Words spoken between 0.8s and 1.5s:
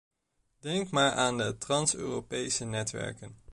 maar aan